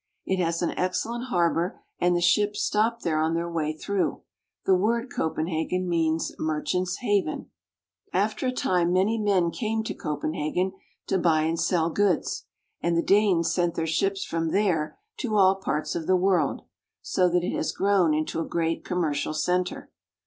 [0.25, 4.23] It has an excellent harbor, and the ships stopped there on their way through.
[4.65, 7.51] The w^ord" Copen hagen" means "Merchant's Haven."
[8.11, 10.71] After a time many men came to Copenhagen
[11.05, 12.45] to buy and sell goods,
[12.81, 16.63] and the Danes sent their ships from there to all parts of the world,
[17.03, 19.91] so that it has grown into a great commercial center.